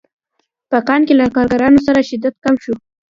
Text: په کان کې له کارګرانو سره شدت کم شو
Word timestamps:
په 0.69 0.77
کان 0.87 1.01
کې 1.07 1.13
له 1.19 1.25
کارګرانو 1.35 1.79
سره 1.87 1.99
شدت 2.09 2.35
کم 2.43 2.55
شو 2.63 2.73